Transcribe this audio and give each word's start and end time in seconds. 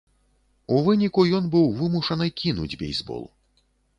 У 0.77 0.79
выніку 0.87 1.25
ён 1.41 1.51
быў 1.57 1.67
вымушаны 1.83 2.27
кінуць 2.43 2.77
бейсбол. 2.83 3.23